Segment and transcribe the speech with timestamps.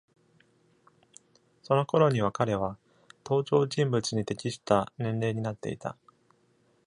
[1.61, 2.79] そのころには彼は、
[3.23, 5.95] 登場人物に適した年齢になっていた。